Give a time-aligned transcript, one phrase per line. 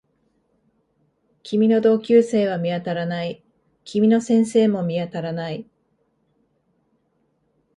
[1.43, 3.43] 君の同級生は見当たらない。
[3.83, 5.69] 君の先生も見当たらない